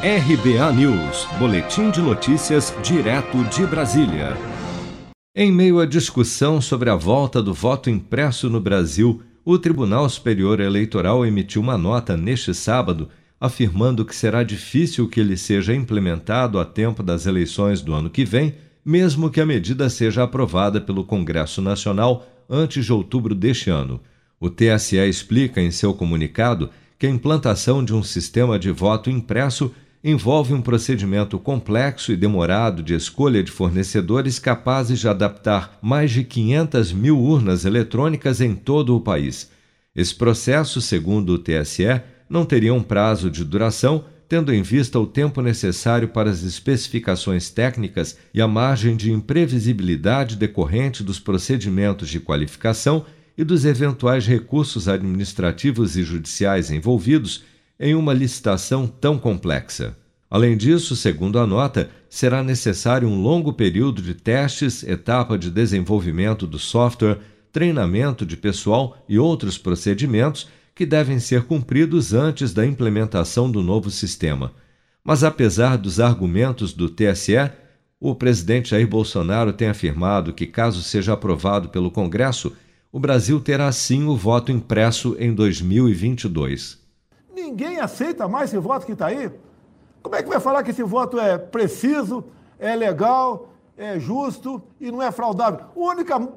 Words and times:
RBA 0.00 0.72
News, 0.74 1.26
Boletim 1.40 1.90
de 1.90 2.00
Notícias, 2.00 2.72
direto 2.84 3.42
de 3.46 3.66
Brasília. 3.66 4.36
Em 5.34 5.50
meio 5.50 5.80
à 5.80 5.86
discussão 5.86 6.60
sobre 6.60 6.88
a 6.88 6.94
volta 6.94 7.42
do 7.42 7.52
voto 7.52 7.90
impresso 7.90 8.48
no 8.48 8.60
Brasil, 8.60 9.20
o 9.44 9.58
Tribunal 9.58 10.08
Superior 10.08 10.60
Eleitoral 10.60 11.26
emitiu 11.26 11.60
uma 11.60 11.76
nota 11.76 12.16
neste 12.16 12.54
sábado 12.54 13.08
afirmando 13.40 14.04
que 14.04 14.14
será 14.14 14.44
difícil 14.44 15.08
que 15.08 15.18
ele 15.18 15.36
seja 15.36 15.74
implementado 15.74 16.60
a 16.60 16.64
tempo 16.64 17.02
das 17.02 17.26
eleições 17.26 17.82
do 17.82 17.92
ano 17.92 18.08
que 18.08 18.24
vem, 18.24 18.54
mesmo 18.84 19.28
que 19.28 19.40
a 19.40 19.46
medida 19.46 19.90
seja 19.90 20.22
aprovada 20.22 20.80
pelo 20.80 21.02
Congresso 21.02 21.60
Nacional 21.60 22.24
antes 22.48 22.84
de 22.84 22.92
outubro 22.92 23.34
deste 23.34 23.68
ano. 23.68 24.00
O 24.38 24.48
TSE 24.48 24.96
explica 24.96 25.60
em 25.60 25.72
seu 25.72 25.92
comunicado 25.92 26.70
que 26.96 27.06
a 27.08 27.10
implantação 27.10 27.84
de 27.84 27.92
um 27.92 28.02
sistema 28.04 28.60
de 28.60 28.70
voto 28.70 29.10
impresso 29.10 29.74
envolve 30.02 30.54
um 30.54 30.62
procedimento 30.62 31.38
complexo 31.38 32.12
e 32.12 32.16
demorado 32.16 32.82
de 32.82 32.94
escolha 32.94 33.42
de 33.42 33.50
fornecedores 33.50 34.38
capazes 34.38 35.00
de 35.00 35.08
adaptar 35.08 35.76
mais 35.82 36.10
de 36.10 36.22
500 36.22 36.92
mil 36.92 37.18
urnas 37.18 37.64
eletrônicas 37.64 38.40
em 38.40 38.54
todo 38.54 38.96
o 38.96 39.00
país. 39.00 39.50
Esse 39.94 40.14
processo, 40.14 40.80
segundo 40.80 41.30
o 41.30 41.38
TSE, 41.38 42.00
não 42.30 42.44
teria 42.44 42.72
um 42.72 42.82
prazo 42.82 43.30
de 43.30 43.44
duração, 43.44 44.04
tendo 44.28 44.52
em 44.52 44.62
vista 44.62 45.00
o 45.00 45.06
tempo 45.06 45.40
necessário 45.40 46.08
para 46.08 46.30
as 46.30 46.42
especificações 46.42 47.50
técnicas 47.50 48.16
e 48.32 48.40
a 48.40 48.46
margem 48.46 48.94
de 48.94 49.10
imprevisibilidade 49.10 50.36
decorrente 50.36 51.02
dos 51.02 51.18
procedimentos 51.18 52.08
de 52.08 52.20
qualificação 52.20 53.04
e 53.36 53.42
dos 53.42 53.64
eventuais 53.64 54.26
recursos 54.26 54.86
administrativos 54.86 55.96
e 55.96 56.02
judiciais 56.02 56.70
envolvidos 56.70 57.42
em 57.78 57.94
uma 57.94 58.12
licitação 58.12 58.86
tão 58.86 59.18
complexa. 59.18 59.96
Além 60.30 60.56
disso, 60.56 60.94
segundo 60.94 61.38
a 61.38 61.46
nota, 61.46 61.90
será 62.08 62.42
necessário 62.42 63.08
um 63.08 63.22
longo 63.22 63.52
período 63.52 64.02
de 64.02 64.14
testes, 64.14 64.82
etapa 64.82 65.38
de 65.38 65.50
desenvolvimento 65.50 66.46
do 66.46 66.58
software, 66.58 67.18
treinamento 67.50 68.26
de 68.26 68.36
pessoal 68.36 69.02
e 69.08 69.18
outros 69.18 69.56
procedimentos 69.56 70.48
que 70.74 70.84
devem 70.84 71.18
ser 71.18 71.44
cumpridos 71.44 72.12
antes 72.12 72.52
da 72.52 72.66
implementação 72.66 73.50
do 73.50 73.62
novo 73.62 73.90
sistema. 73.90 74.52
Mas, 75.02 75.24
apesar 75.24 75.76
dos 75.76 75.98
argumentos 75.98 76.72
do 76.72 76.88
TSE, 76.88 77.50
o 77.98 78.14
presidente 78.14 78.70
Jair 78.70 78.86
Bolsonaro 78.86 79.52
tem 79.52 79.68
afirmado 79.68 80.32
que, 80.32 80.46
caso 80.46 80.82
seja 80.82 81.14
aprovado 81.14 81.70
pelo 81.70 81.90
Congresso, 81.90 82.52
o 82.92 83.00
Brasil 83.00 83.40
terá 83.40 83.72
sim 83.72 84.04
o 84.04 84.16
voto 84.16 84.52
impresso 84.52 85.16
em 85.18 85.34
2022. 85.34 86.87
Ninguém 87.42 87.78
aceita 87.78 88.26
mais 88.26 88.50
esse 88.50 88.58
voto 88.58 88.84
que 88.84 88.92
está 88.92 89.06
aí. 89.06 89.30
Como 90.02 90.14
é 90.14 90.22
que 90.22 90.28
vai 90.28 90.40
falar 90.40 90.62
que 90.62 90.70
esse 90.70 90.82
voto 90.82 91.18
é 91.18 91.38
preciso, 91.38 92.24
é 92.58 92.74
legal, 92.74 93.50
é 93.76 93.98
justo 93.98 94.62
e 94.80 94.90
não 94.90 95.02
é 95.02 95.12
fraudável? 95.12 95.66
A 95.74 95.78
única 95.78 96.28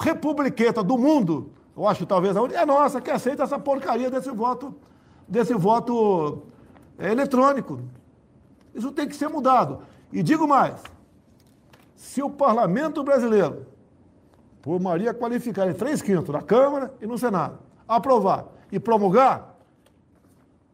republiqueta 0.00 0.82
do 0.82 0.98
mundo, 0.98 1.52
eu 1.76 1.86
acho 1.86 2.06
talvez 2.06 2.36
a 2.36 2.42
única, 2.42 2.60
é 2.60 2.66
nossa, 2.66 3.00
que 3.00 3.10
aceita 3.10 3.44
essa 3.44 3.58
porcaria 3.58 4.10
desse 4.10 4.30
voto, 4.30 4.74
desse 5.28 5.54
voto 5.54 6.42
é, 6.98 7.10
eletrônico. 7.10 7.80
Isso 8.74 8.90
tem 8.92 9.08
que 9.08 9.14
ser 9.14 9.28
mudado. 9.28 9.80
E 10.12 10.22
digo 10.22 10.46
mais: 10.46 10.82
se 11.94 12.22
o 12.22 12.30
parlamento 12.30 13.02
brasileiro, 13.04 13.66
por 14.60 14.80
maioria 14.80 15.14
qualificada 15.14 15.70
em 15.70 15.74
três 15.74 16.02
quintos, 16.02 16.28
na 16.30 16.42
Câmara 16.42 16.92
e 17.00 17.06
no 17.06 17.16
Senado, 17.16 17.58
aprovar 17.86 18.46
e 18.70 18.78
promulgar, 18.78 19.47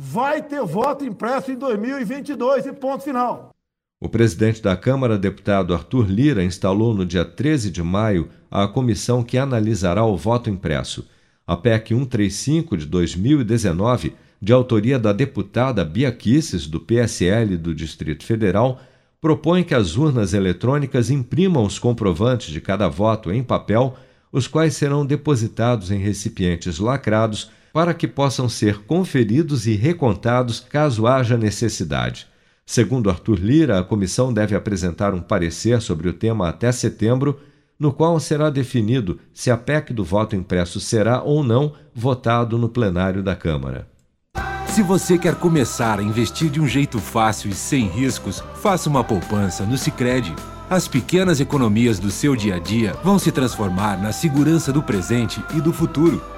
vai 0.00 0.40
ter 0.40 0.62
voto 0.62 1.04
impresso 1.04 1.50
em 1.50 1.56
2022 1.56 2.66
e 2.66 2.72
ponto 2.72 3.02
final. 3.02 3.52
O 4.00 4.08
presidente 4.08 4.62
da 4.62 4.76
Câmara, 4.76 5.18
deputado 5.18 5.74
Arthur 5.74 6.08
Lira, 6.08 6.44
instalou 6.44 6.94
no 6.94 7.04
dia 7.04 7.24
13 7.24 7.68
de 7.68 7.82
maio 7.82 8.28
a 8.48 8.68
comissão 8.68 9.24
que 9.24 9.36
analisará 9.36 10.04
o 10.04 10.16
voto 10.16 10.48
impresso. 10.48 11.04
A 11.44 11.56
PEC 11.56 11.88
135 11.88 12.76
de 12.76 12.86
2019, 12.86 14.14
de 14.40 14.52
autoria 14.52 15.00
da 15.00 15.12
deputada 15.12 15.84
Bia 15.84 16.12
Kisses, 16.12 16.68
do 16.68 16.78
PSL 16.78 17.56
do 17.56 17.74
Distrito 17.74 18.24
Federal, 18.24 18.80
propõe 19.20 19.64
que 19.64 19.74
as 19.74 19.96
urnas 19.96 20.32
eletrônicas 20.32 21.10
imprimam 21.10 21.64
os 21.64 21.76
comprovantes 21.76 22.52
de 22.52 22.60
cada 22.60 22.86
voto 22.86 23.32
em 23.32 23.42
papel, 23.42 23.96
os 24.30 24.46
quais 24.46 24.76
serão 24.76 25.04
depositados 25.04 25.90
em 25.90 25.98
recipientes 25.98 26.78
lacrados 26.78 27.50
para 27.72 27.94
que 27.94 28.08
possam 28.08 28.48
ser 28.48 28.78
conferidos 28.84 29.66
e 29.66 29.74
recontados 29.74 30.60
caso 30.60 31.06
haja 31.06 31.36
necessidade. 31.36 32.26
Segundo 32.64 33.08
Arthur 33.08 33.38
Lira, 33.38 33.78
a 33.78 33.82
comissão 33.82 34.32
deve 34.32 34.54
apresentar 34.54 35.14
um 35.14 35.22
parecer 35.22 35.80
sobre 35.80 36.08
o 36.08 36.12
tema 36.12 36.48
até 36.48 36.70
setembro, 36.70 37.40
no 37.78 37.92
qual 37.92 38.18
será 38.20 38.50
definido 38.50 39.18
se 39.32 39.50
a 39.50 39.56
PEC 39.56 39.92
do 39.92 40.04
voto 40.04 40.36
impresso 40.36 40.80
será 40.80 41.22
ou 41.22 41.42
não 41.42 41.72
votado 41.94 42.58
no 42.58 42.68
plenário 42.68 43.22
da 43.22 43.34
Câmara. 43.34 43.88
Se 44.66 44.82
você 44.82 45.16
quer 45.16 45.34
começar 45.34 45.98
a 45.98 46.02
investir 46.02 46.50
de 46.50 46.60
um 46.60 46.68
jeito 46.68 46.98
fácil 46.98 47.50
e 47.50 47.54
sem 47.54 47.88
riscos, 47.88 48.44
faça 48.56 48.88
uma 48.88 49.02
poupança 49.02 49.64
no 49.64 49.78
Sicredi. 49.78 50.34
As 50.68 50.86
pequenas 50.86 51.40
economias 51.40 51.98
do 51.98 52.10
seu 52.10 52.36
dia 52.36 52.56
a 52.56 52.58
dia 52.58 52.92
vão 53.02 53.18
se 53.18 53.32
transformar 53.32 53.96
na 54.00 54.12
segurança 54.12 54.70
do 54.70 54.82
presente 54.82 55.42
e 55.56 55.60
do 55.60 55.72
futuro. 55.72 56.22